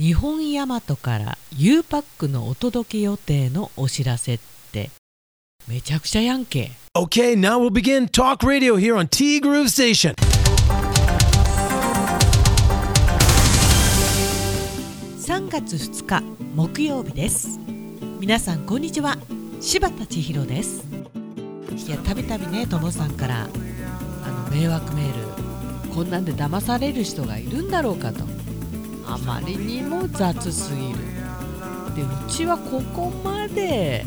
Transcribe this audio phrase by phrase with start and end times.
[0.00, 4.40] 日本ヤマトから U パックのお届け予定のお知らせっ
[4.72, 4.88] て
[5.68, 6.70] めちゃくちゃやんけ。
[6.96, 10.14] Okay, now we'll begin talk radio here on T Groove Station.
[15.18, 16.22] 3月2日
[16.54, 17.60] 木曜日です。
[18.20, 19.18] 皆さんこんにちは。
[19.60, 20.82] 柴田千尋です。
[21.86, 23.48] いやたびたびねともさんからあ
[24.50, 25.08] の迷惑メー
[25.88, 25.92] ル。
[25.94, 28.39] こんなんで騙される人がいるんだろうかと
[29.14, 30.98] あまりにも雑すぎる。
[31.96, 34.06] でうちはここまで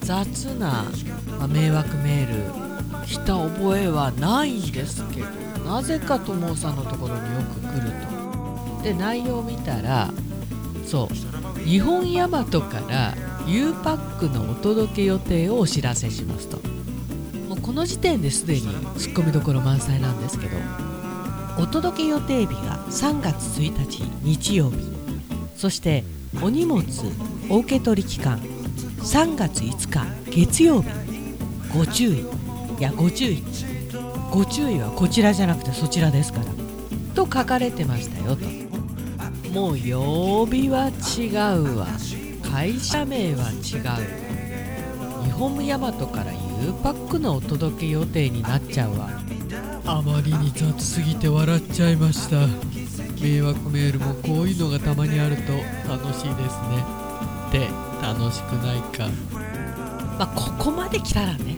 [0.00, 0.26] 雑
[0.58, 0.84] な、
[1.38, 5.26] まあ迷惑メール来た覚えはないんですけど
[5.64, 7.92] なぜかともさんのところによく来る
[8.78, 8.82] と。
[8.82, 10.10] で内容を見たら
[10.86, 13.14] そう日本ヤマトから
[13.46, 16.58] U パックのお届け予定をお知らせしますと。
[17.48, 18.62] もうこの時点ですでに
[18.96, 20.89] ツッコミどころ満載なんですけど。
[21.60, 24.78] お届け予定日が3月1日日曜日。
[25.56, 26.04] そして
[26.42, 26.82] お荷物
[27.50, 30.88] お受け取り期間3月5日月曜日。
[31.76, 32.24] ご注意い
[32.80, 33.42] やご注意
[34.30, 36.46] ご注意はこちらじゃなくてそちらですから。
[37.14, 38.46] と書かれてましたよと。
[39.52, 41.86] もう曜日は違うわ。
[42.50, 43.76] 会社名は違
[45.22, 49.10] う日本ヤマトから U パックのお届け予定になっちゃうわ。
[49.84, 52.46] あまりに雑すぎて笑っちゃいました。
[53.20, 55.52] 迷惑メールもこういうのがたまにあると
[55.88, 56.84] 楽しいですね。
[57.48, 57.68] って
[58.02, 59.08] 楽しくないか。
[60.18, 61.56] まあここまで来たらね。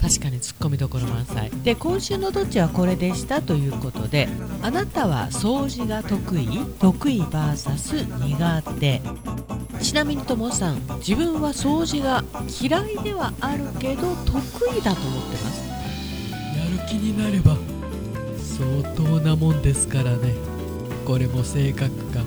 [0.00, 1.50] 確かにツッコミどころ満載。
[1.62, 4.28] で今週のどっちはこれでしたということで
[4.62, 6.46] あなたは掃除が得意？
[6.78, 9.00] 得意 VS 苦手。
[9.80, 12.22] ちなみにともさん自分は掃除が
[12.60, 14.36] 嫌いではあるけど得
[14.76, 15.53] 意だと思ってます？
[16.88, 17.56] 気になれば
[18.38, 20.34] 相当なもんですからね。
[21.04, 22.20] これも性格か。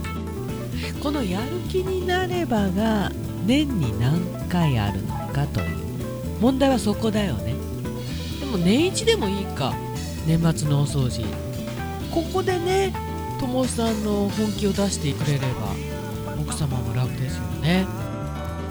[1.02, 3.11] このやる気になればが
[3.45, 5.67] 年に何回あるのかという
[6.39, 7.55] 問題はそこだよね。
[8.39, 9.73] でも年一でもいいか。
[10.27, 11.23] 年末のお掃除。
[12.11, 12.93] ここでね
[13.39, 15.45] ともさんの本気を出してくれれば
[16.42, 17.86] 奥様も楽ですよね。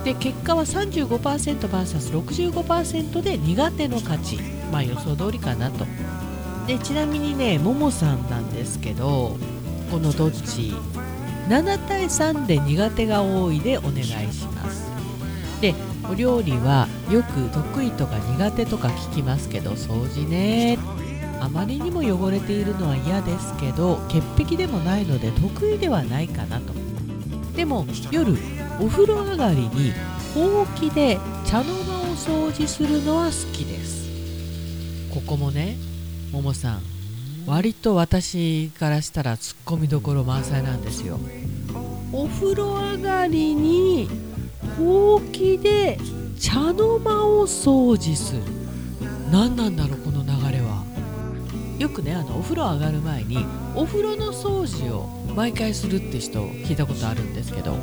[0.05, 4.56] で結果は 35%vs65% で苦手の勝ち。
[4.71, 5.87] まあ予想通りかなと。
[6.67, 9.37] でちなみにねももさんなんですけど
[9.91, 10.75] このどっち
[11.49, 14.91] ？7対3で苦手が多いでお願いします。
[15.61, 15.75] で
[16.11, 20.79] お料理はよく得意とか苦手とか聞きますけど掃除ね。
[21.41, 26.73] あまりにも汚れているのは嫌ですけど潔癖でもないので得意ではないかなと。
[27.55, 28.37] でも夜
[28.81, 29.93] お風呂上がりに
[30.35, 33.76] ほうきで茶の間を掃除するのは好きです。
[35.17, 35.79] ここもね
[36.31, 36.83] ももさん
[37.47, 41.19] 割と私からしたらツッコミどころ満載なんですよ。
[42.13, 44.11] お風呂上がりに
[44.77, 45.97] ほうきで
[46.39, 48.43] 茶の間を掃除する。
[49.33, 50.85] 何なんだろうこの流れは。
[51.79, 53.39] よくねあのお風呂上がる前に
[53.75, 57.75] お風呂の掃除を毎回するって人聞いたことあるんですけど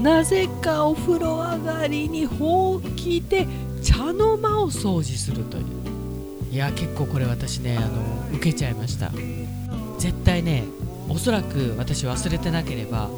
[0.00, 3.46] なぜかお風呂上がりにほうきで
[3.82, 5.99] 茶の間を掃除するという。
[6.50, 9.12] いや結構これ私ねあの受けちゃいました。
[9.98, 10.64] 絶対ね
[11.08, 13.08] おそらく私忘れてなければ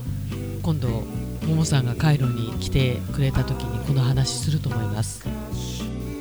[0.63, 5.25] 今度ももさんがカイロに来てくれた時にこの話すると思います。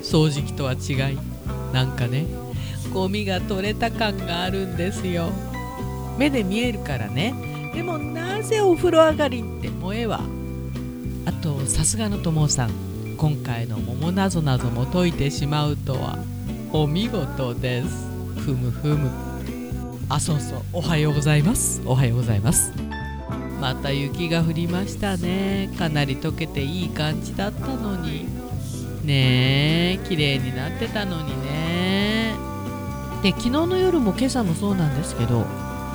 [0.03, 1.17] 掃除機とは違い
[1.73, 2.25] なんかね
[2.93, 5.29] ゴミが取れた感があるんですよ。
[6.17, 7.33] 目で見えるからね。
[7.73, 10.21] でもなぜお風呂上がりって萌えは。
[11.25, 12.71] あとさすがのともさん
[13.17, 16.17] 今回の桃なぞなぞも解いてしまうとは。
[16.73, 17.87] お見事です。
[18.45, 19.09] ふむふむ。
[20.07, 20.59] あそうそう。
[20.71, 21.81] おはようございます。
[21.85, 22.71] おはようございます。
[23.59, 25.69] また雪が降りましたね。
[25.77, 28.25] かなり溶けていい感じだったのに。
[29.03, 29.99] ねえ。
[30.07, 32.35] 綺麗になってたのにね。
[33.21, 35.45] で昨日の夜も今朝もそうなんですけど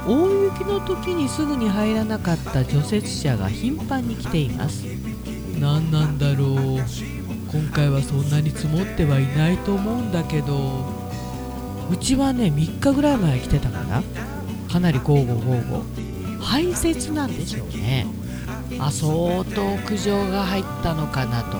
[0.06, 4.84] 大雪の時にすぐに入らなかった除雪車が頻繁に来ています。
[5.58, 6.55] 何なんだろう
[7.96, 10.84] はそんなに積もってはいないと思うんだけど
[11.90, 14.02] うちはね3日ぐらい前来てたかな。
[14.70, 18.06] かなりゴーゴーゴーゴー排雪なんでしょうね。
[18.78, 21.56] あ相当苦情が入ったのかなと。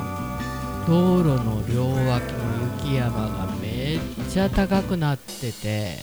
[0.87, 2.39] 道路の両脇の
[2.83, 3.99] 雪山がめっ
[4.29, 5.99] ちゃ高くなってて。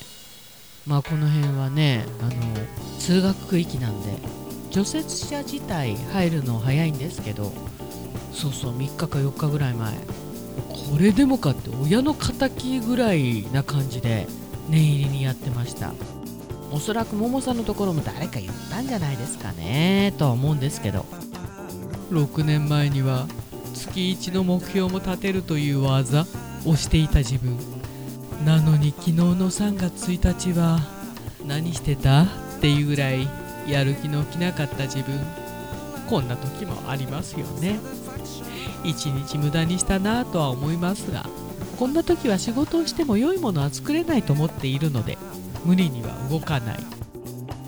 [0.85, 2.31] まあこの辺はねあの
[2.99, 4.17] 通学区域なんで
[4.69, 7.53] 除雪車自体入るの早いんですけど
[8.33, 9.93] そうそう3日か4日ぐらい前。
[10.91, 14.27] これでもかって親の敵ぐらいな感じで
[14.69, 15.93] 念入りにやってました。
[16.71, 21.05] おそらくももさんのところも誰か言ったんじゃないですかねとは思うんですけど。
[22.11, 23.27] 6年前には
[23.73, 26.25] 月1の目標も立てるという技
[26.65, 27.57] をしていた自分。
[28.45, 30.79] なのに昨日の3月1日は
[31.45, 32.23] 何してた？
[32.23, 32.25] っ
[32.61, 33.27] ていうぐらい
[33.67, 35.19] やる気の起きなかった自分。
[36.09, 37.79] こんな時もありますよね。
[38.83, 41.25] 一日無駄にしたなとは思いますが
[41.77, 45.17] こんな時は仕事をしても良いものは作れないと思っているので
[45.65, 46.79] 無理には動かない。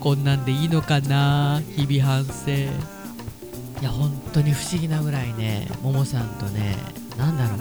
[0.00, 2.50] こんなんでいいのかな日々反省。
[2.52, 6.76] いや本当に不思議なぐらいねももさんとね
[7.18, 7.58] 何だろう。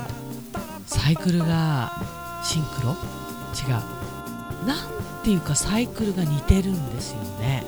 [0.85, 2.89] サイクルがシンクロ？
[2.89, 4.67] 違う。
[4.67, 7.63] なんていうかサイクルが似てるんですよね。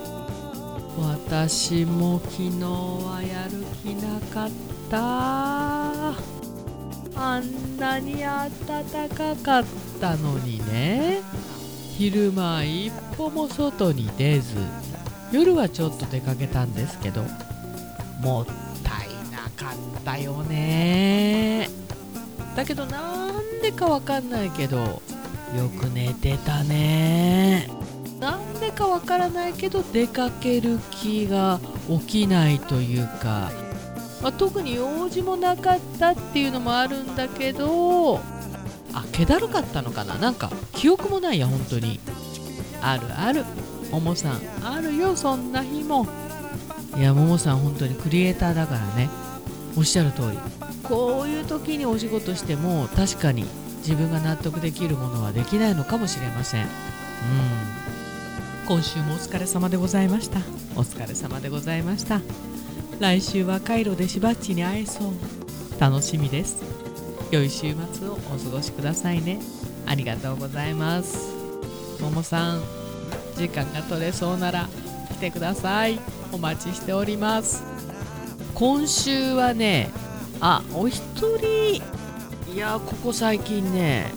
[0.97, 4.49] 私も昨日はやる気なかっ
[4.89, 4.97] た。
[7.19, 8.49] あんなに暖
[9.09, 9.65] かかっ
[10.01, 11.21] たのにね。
[11.97, 14.55] 昼間一歩も外に出ず。
[15.31, 17.23] 夜はちょっと出かけたんですけど。
[18.21, 18.45] もっ
[18.83, 21.69] たいなかったよね。
[22.55, 25.01] だけどなんでかわかんないけどよ
[25.79, 27.69] く寝てたね。
[28.19, 33.52] なんでかわからないけど出かける気が起きないというか、
[34.22, 40.16] まあ、特に用事もなかったっていうのもあるんだけどあ気だるかったのかな？
[40.16, 42.00] なんか記憶もないや本当に。
[42.81, 43.44] あるある。
[43.92, 44.42] ももさん。
[44.64, 46.08] あるよそんな日も。
[46.98, 49.10] いやももさん本当にクリエイターだからね。
[49.78, 50.40] おっしゃる通り。
[50.84, 53.46] こういう時にお仕事しても確かに
[53.80, 56.64] 自分が納得できるものはできないのかもしれません。
[56.64, 56.69] うん。
[58.68, 60.40] 今週もお疲れ様でございました。
[60.75, 62.19] お疲れ様でございました。
[63.00, 65.14] 来週はカイロでしばっちに会えそう。
[65.80, 66.66] 楽しみです。
[67.31, 69.40] 良い週末をお過ごしくださいね。
[69.86, 71.34] ありがとうございます。
[72.02, 72.62] ももさん
[73.38, 74.68] 時間が取れそうなら
[75.14, 75.98] 来てください。
[76.34, 77.64] お待ちしております。
[78.54, 79.92] 今週はね
[80.42, 81.02] あお一
[81.38, 81.81] 人。
[82.54, 84.12] いやここ最近ね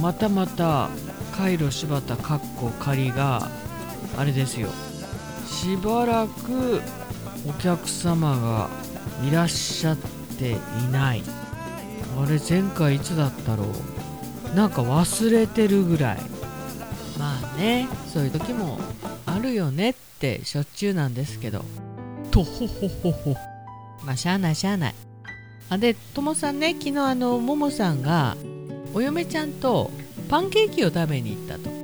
[0.00, 0.88] またまた
[1.36, 3.46] カイロ柴田かっこ仮が
[4.16, 4.68] あれですよ。
[5.46, 6.80] しばらく
[7.48, 8.68] お客様が
[9.26, 9.96] いらっしゃっ
[10.38, 10.56] てい
[10.90, 11.22] ない。
[12.18, 13.64] あれ前回いつだったろ
[14.52, 14.54] う。
[14.56, 16.18] なんか忘れてるぐらい。
[17.18, 18.78] まあねそういう時も
[19.26, 21.64] あるよねってしょっちゅうなんですけど。
[22.30, 23.36] とほほほほ。
[24.04, 24.94] まあしゃあないしゃあない。
[25.68, 28.36] あでともさんね昨日あのももさんが
[28.92, 29.90] お嫁ちゃんと
[30.28, 31.79] パンケーキを食べに行ったと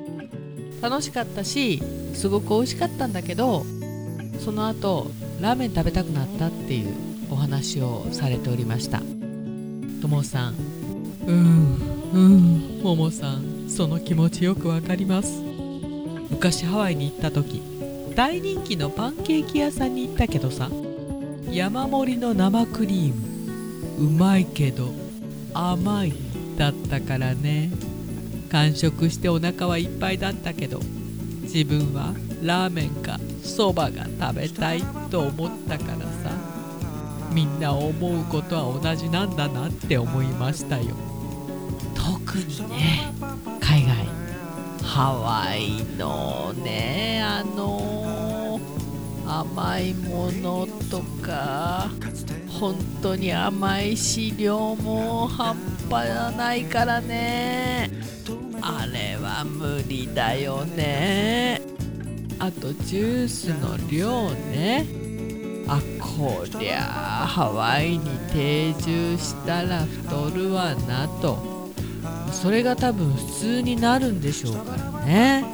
[0.80, 1.82] 楽しかったし
[2.14, 3.64] すごく美味しかったんだけど
[4.38, 6.94] その後ラーメン食べたくなったっていう
[7.30, 9.02] お話をされておりました。
[10.00, 10.54] ともさん。
[11.26, 12.80] うんうん。
[12.82, 15.46] ももさんその気持ちよくわかります。
[16.30, 17.62] 昔ハワイに行った時
[18.14, 20.70] 大人気のパンケーキ屋さんに行ったけどさ
[21.50, 24.92] 山盛りの生クリームうまいけど
[25.54, 26.12] 甘い
[26.56, 27.70] だったからね
[28.50, 30.80] 完食してお腹はいっぱいだったけど
[31.42, 36.56] 自分はラーメンかそばが食べたいと思ったからさ
[37.32, 40.96] みんな思うことは同じなんだなって思いましたよ。
[41.94, 43.12] 特にね
[43.60, 44.06] 海外。
[44.82, 48.58] ハワイのねあの
[49.26, 51.90] 甘いものとか
[52.48, 55.56] 本当に甘いし量も半
[55.90, 57.90] 端ないからね。
[58.68, 61.60] あれは無理だよね。
[62.40, 64.84] あとジュースの量ね。
[65.68, 66.80] あこりゃ
[67.22, 71.70] あハワイに定住したら太るわなと。
[72.32, 75.44] それが多分普通になるんでしょうからね。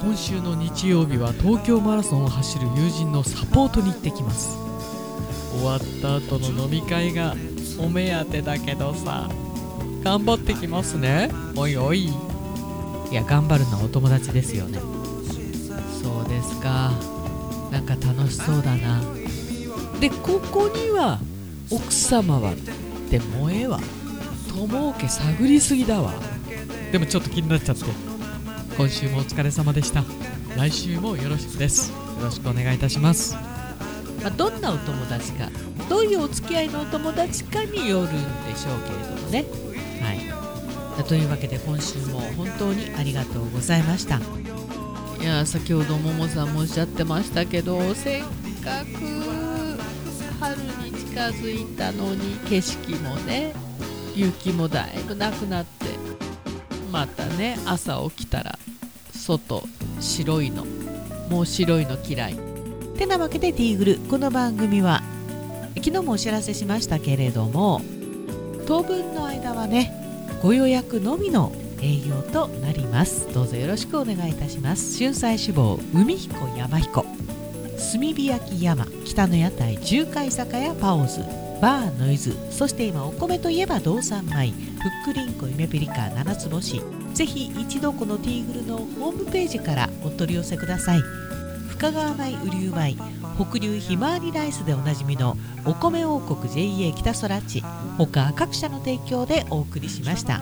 [0.00, 4.56] 今週の日曜日は東京マラソンを走る友人のサポートに行ってきます。
[5.52, 7.34] 終わった後の飲み会が
[7.78, 9.28] お目当てだけどさ。
[10.06, 11.32] 頑張ってきますね。
[11.56, 12.04] おいおい。
[12.04, 12.10] い
[13.10, 14.78] や頑張るのはお友達ですよね。
[16.00, 16.92] そうですか。
[17.72, 19.02] なんか楽しそうだな。
[19.98, 21.18] でここには
[21.72, 22.54] 奥様は。
[23.10, 23.80] でもええわ。
[24.48, 26.12] 友家探りすぎだわ。
[26.92, 27.82] でもちょっと気になっちゃって。
[28.76, 30.04] 今週もお疲れ様でした。
[30.56, 31.90] 来週もよろしくです。
[31.90, 33.34] よろしくお願いいたします、
[34.22, 35.50] まあ、どんなお友達か
[35.88, 39.65] どういうお付き合いのお友達かによるんでしょうけれどもね
[40.00, 41.04] はい。
[41.04, 44.20] というわけで今週も本当にありがとうございました。
[45.20, 49.78] いや先ほどももさんもおっしゃってましたけどせっかく
[50.38, 53.52] 春に近づいたのに景色もね
[54.14, 55.86] 雪もだいぶなくなって
[56.92, 58.58] またね朝起きたら
[59.12, 59.64] 外
[60.00, 60.64] 白いの
[61.28, 62.38] もう白いの嫌い。
[62.96, 65.02] てなわけでティーグルこの番組は
[65.76, 67.82] 昨日もお知らせしましたけれども
[68.66, 69.92] 当分の間はね
[70.42, 73.32] ご予約のみの営業となります。
[73.32, 74.96] どうぞよろしくお願いいたします。
[74.98, 77.02] 春菜志望海彦山彦。
[77.02, 81.20] 炭火焼山北の屋台十回酒屋パオズ
[81.60, 86.80] バーノイズそして今お米といえば道産米ふっくりんこ夢ピリカ七つ星。
[87.14, 91.00] ぜひ一度このティーグルのホームページからお取り寄せください。
[91.70, 92.96] 深川米雨竜米
[93.38, 97.62] 北流ひまわりライスでおなじみのお米王国 JA 北空地
[97.98, 100.40] 他各社の提供でお送りしました。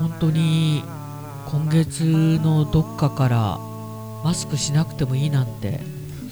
[0.00, 0.82] 本当に
[1.48, 3.58] 今月のどっかから
[4.24, 5.80] マスクしなくてもいいなんて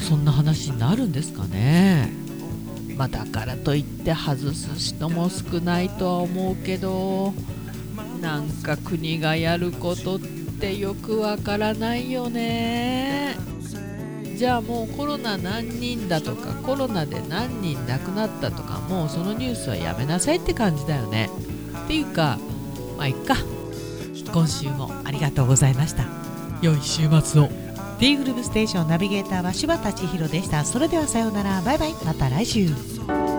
[0.00, 2.10] そんな話になるんですかね。
[2.96, 7.32] まあだからといって外す人も少ないとは思うけど
[8.20, 13.36] なんか国がやることってよくわからないよね。
[14.36, 21.30] じゃあもうコロナ何人だとかコロナで何人亡くなったとかもうそのニュースはやめなさいって感じだよね。
[21.84, 22.38] っていうか
[22.96, 23.36] まあいっか。
[24.32, 26.04] 今週もありがとうございました。
[26.60, 27.48] 良い週末を。
[28.00, 30.64] D グループステーションナビゲーターは柴田千尋でした。
[30.64, 31.62] それではさようなら。
[31.62, 31.94] バイバイ。
[32.04, 33.33] また来週。